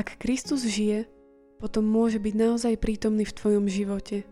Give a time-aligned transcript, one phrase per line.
[0.00, 1.04] Ak Kristus žije,
[1.60, 4.24] potom môže byť naozaj prítomný v tvojom živote,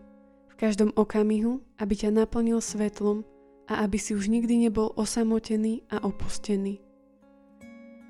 [0.49, 3.21] v každom okamihu, aby ťa naplnil svetlom
[3.69, 6.81] a aby si už nikdy nebol osamotený a opustený.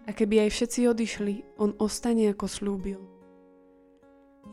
[0.08, 3.04] A keby aj všetci odišli, on ostane ako slúbil.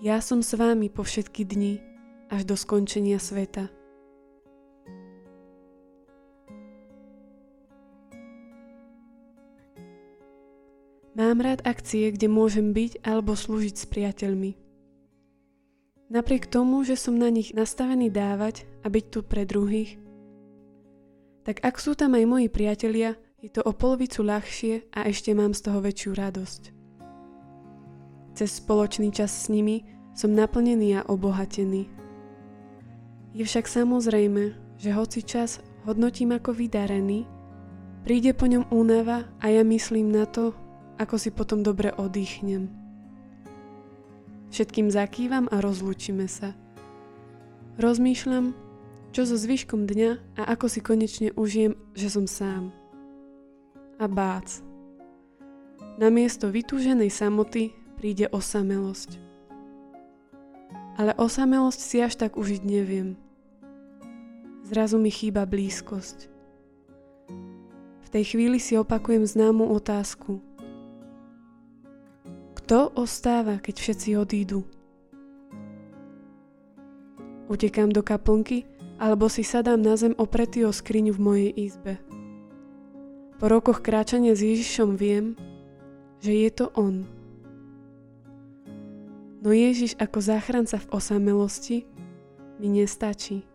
[0.03, 1.79] Ja som s vámi po všetky dni,
[2.27, 3.71] až do skončenia sveta.
[11.17, 14.53] Mám rád akcie, kde môžem byť alebo slúžiť s priateľmi.
[16.13, 19.97] Napriek tomu, že som na nich nastavený dávať a byť tu pre druhých,
[21.49, 25.57] tak ak sú tam aj moji priatelia, je to o polovicu ľahšie a ešte mám
[25.57, 26.63] z toho väčšiu radosť.
[28.37, 31.89] Cez spoločný čas s nimi som naplnený a obohatený.
[33.33, 37.25] Je však samozrejme, že hoci čas hodnotím ako vydarený,
[38.05, 40.53] príde po ňom únava a ja myslím na to,
[40.97, 42.73] ako si potom dobre oddychnem.
[44.49, 46.57] Všetkým zakývam a rozlúčime sa.
[47.77, 48.57] Rozmýšľam,
[49.13, 52.73] čo so zvyškom dňa a ako si konečne užijem, že som sám.
[54.01, 54.65] A bác.
[56.01, 59.21] Na miesto vytúženej samoty príde osamelosť.
[60.97, 63.21] Ale osamelosť si až tak užiť neviem.
[64.65, 66.33] Zrazu mi chýba blízkosť.
[68.01, 70.41] V tej chvíli si opakujem známu otázku–
[72.67, 74.67] kto ostáva, keď všetci odídu?
[77.47, 78.67] Utekám do kaplnky,
[78.99, 82.03] alebo si sadám na zem opretý o skriňu v mojej izbe.
[83.39, 85.39] Po rokoch kráčania s Ježišom viem,
[86.19, 87.07] že je to On.
[89.47, 91.87] No Ježiš ako záchranca v osamelosti
[92.59, 93.47] mi nestačí.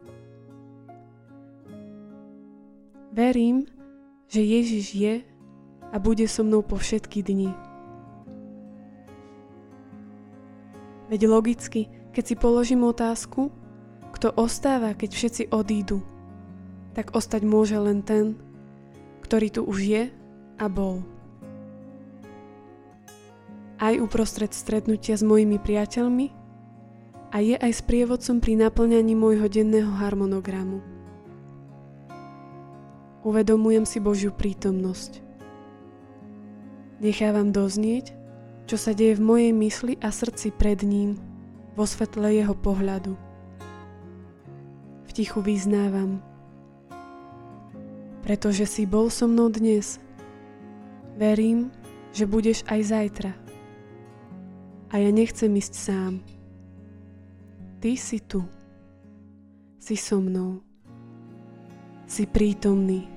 [3.12, 3.68] Verím,
[4.32, 5.16] že Ježiš je
[5.92, 7.71] a bude so mnou po všetky dni.
[11.12, 13.52] Veď logicky, keď si položím otázku,
[14.16, 16.00] kto ostáva, keď všetci odídu,
[16.96, 18.40] tak ostať môže len ten,
[19.28, 20.04] ktorý tu už je
[20.56, 21.04] a bol.
[23.76, 26.32] Aj uprostred stretnutia s mojimi priateľmi
[27.36, 30.80] a je aj sprievodcom pri naplňaní môjho denného harmonogramu.
[33.28, 35.20] Uvedomujem si Božiu prítomnosť.
[37.04, 38.21] Nechávam doznieť,
[38.72, 41.20] čo sa deje v mojej mysli a srdci pred ním,
[41.76, 43.20] vo svetle jeho pohľadu.
[45.04, 46.24] V tichu vyznávam,
[48.24, 50.00] pretože si bol so mnou dnes.
[51.20, 51.68] Verím,
[52.16, 53.36] že budeš aj zajtra.
[54.88, 56.24] A ja nechcem ísť sám.
[57.84, 58.40] Ty si tu.
[59.84, 60.64] Si so mnou.
[62.08, 63.11] Si prítomný.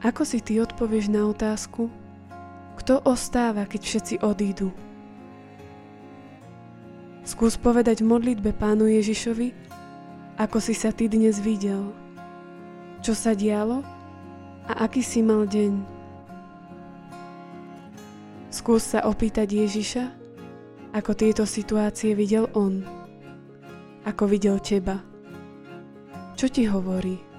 [0.00, 1.92] Ako si ty odpovieš na otázku,
[2.80, 4.72] kto ostáva, keď všetci odídu?
[7.20, 9.52] Skús povedať v modlitbe pánu Ježišovi,
[10.40, 11.92] ako si sa ty dnes videl,
[13.04, 13.84] čo sa dialo
[14.72, 15.84] a aký si mal deň.
[18.48, 20.04] Skús sa opýtať Ježiša,
[20.96, 22.88] ako tieto situácie videl on,
[24.08, 24.96] ako videl teba.
[26.40, 27.29] Čo ti hovorí?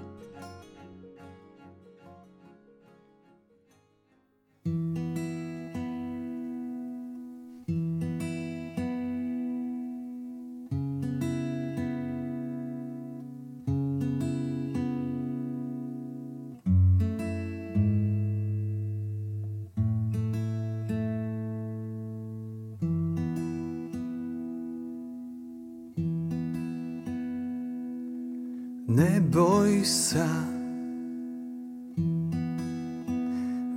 [29.31, 30.27] Neboj sa,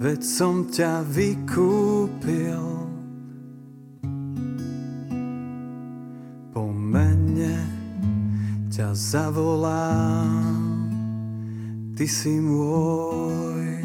[0.03, 2.67] veď som ťa vykúpil.
[6.51, 7.55] Po mene
[8.67, 10.91] ťa zavolám,
[11.95, 13.79] ty si môj.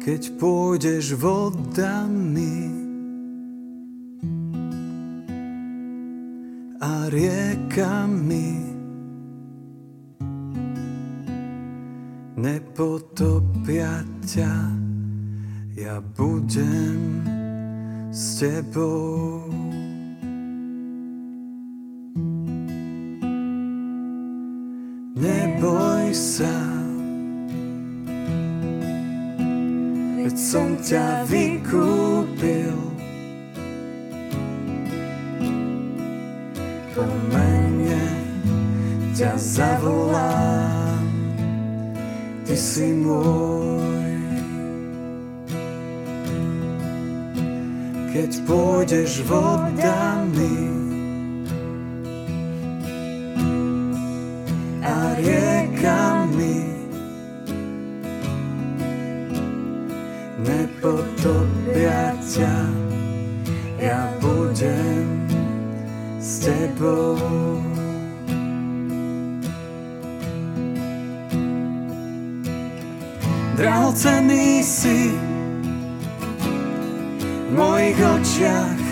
[0.00, 2.67] Keď pôjdeš vodami,
[7.08, 8.68] riekami
[12.38, 14.54] nepotopia ťa,
[15.74, 17.26] ja budem
[18.14, 19.42] s tebou.
[25.18, 26.54] Neboj sa,
[30.22, 32.87] veď som ťa vykúpil.
[39.18, 41.02] Ťa zavolám,
[42.46, 44.14] ty si môj.
[48.14, 50.70] Keď pôjdeš vodami
[54.86, 56.78] a riekami,
[60.46, 62.54] nepotopia ťa,
[63.82, 65.26] ja budem
[66.22, 67.67] s tebou.
[73.58, 75.10] Drahocený si
[77.42, 78.82] v mojich očiach,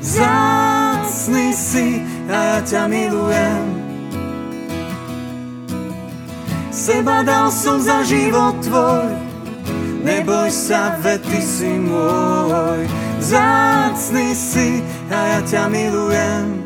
[0.00, 2.00] zácný si
[2.32, 3.64] a ja ťa milujem.
[6.72, 9.12] Seba dal som za život tvoj,
[10.00, 12.88] neboj sa, ve ty si môj.
[13.20, 14.80] Zácný si
[15.12, 16.65] a ja ťa milujem.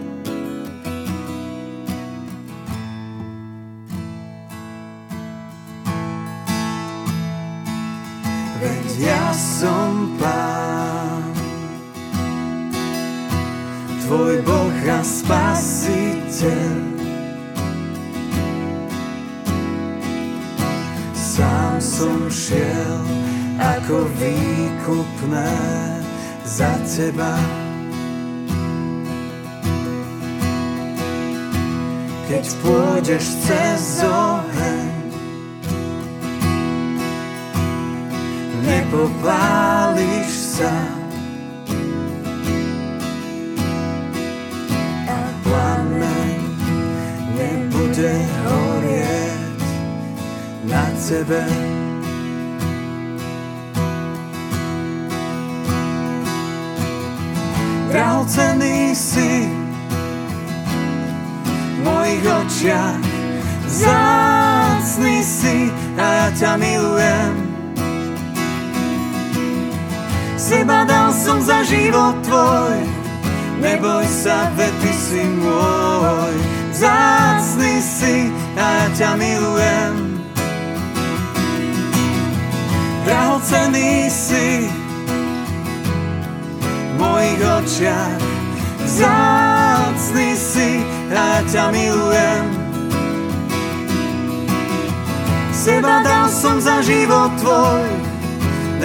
[14.10, 16.74] Tvoj Boh a Spasiteľ.
[21.14, 23.06] Sám som šiel
[23.54, 25.54] ako výkupné
[26.42, 27.38] za Teba.
[32.26, 34.90] Keď pôjdeš cez oheň,
[38.66, 40.89] nepopáliš sa.
[51.10, 51.42] Na tebe.
[57.90, 59.50] Drahocený si
[61.74, 63.02] v mojich očiach,
[63.66, 65.56] zácný si
[65.98, 67.34] a ja ťa milujem.
[70.38, 72.78] Seba dal som za život tvoj,
[73.58, 76.34] neboj sa, ve ty si môj.
[76.70, 79.59] Zácný si a ja ťa milujem.
[83.50, 84.70] Drahocený si
[86.70, 88.22] v mojich očiach,
[88.86, 92.46] zácný si a ťa milujem.
[95.50, 97.90] Seba dal som za život tvoj,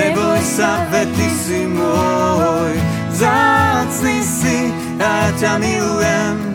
[0.01, 2.73] neboj sa, ve ty si môj,
[3.13, 6.54] zácný si a ja ťa milujem.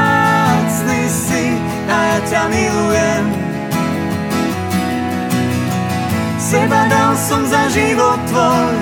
[7.21, 8.73] som za život tvoj,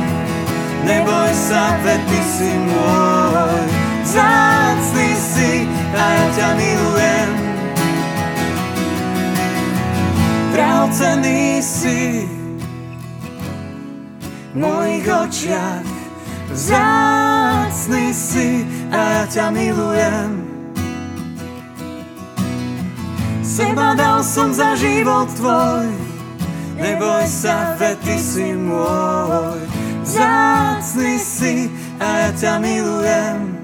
[0.87, 3.63] neboj sa, veď ty si môj.
[4.07, 5.51] Zácný si
[5.91, 7.29] a ja ťa milujem.
[10.55, 12.25] Drahocený si
[14.49, 15.85] v mojich očiach,
[16.55, 20.31] zácný si a ja ťa milujem.
[23.43, 26.08] Seba dal som za život tvoj,
[26.79, 29.59] neboj sa, veď ty si môj.
[30.07, 31.69] Zácný si
[31.99, 33.59] a ja ťa milujem.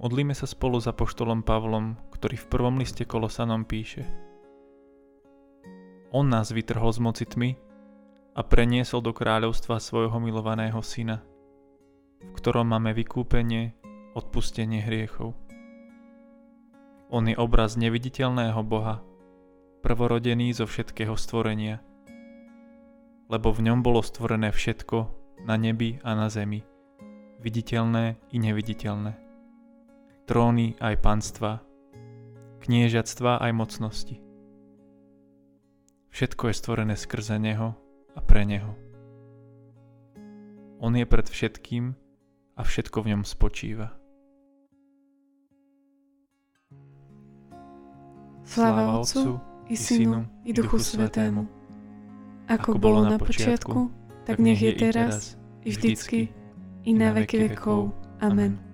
[0.00, 4.08] Modlíme sa spolu za poštolom Pavlom, ktorý v prvom liste Kolosanom píše
[6.08, 7.52] On nás vytrhol z moci tmy
[8.32, 11.29] a preniesol do kráľovstva svojho milovaného syna.
[12.20, 13.72] V ktorom máme vykúpenie,
[14.14, 15.32] odpustenie hriechov.
[17.10, 19.02] On je obraz neviditeľného Boha,
[19.82, 21.82] prvorodený zo všetkého stvorenia,
[23.32, 24.98] lebo v ňom bolo stvorené všetko
[25.46, 26.62] na nebi a na zemi,
[27.40, 29.12] viditeľné i neviditeľné.
[30.28, 31.64] Tróny aj panstva,
[32.62, 34.16] kniežatstva aj mocnosti.
[36.10, 37.74] Všetko je stvorené skrze Neho
[38.14, 38.74] a pre Neho.
[40.82, 41.94] On je pred všetkým
[42.60, 43.88] a všetko v ňom spočíva.
[48.44, 49.40] Sláva Otcu
[49.72, 51.48] i Synu i Duchu Svetému.
[52.52, 53.88] Ako bolo na počiatku,
[54.28, 56.28] tak nech je teraz, i vždycky,
[56.84, 57.96] i na veky vekov.
[58.20, 58.69] Amen.